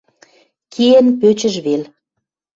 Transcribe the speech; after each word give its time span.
Киэн 0.73 1.07
пӧчӹж 1.19 1.55
вел... 1.65 1.83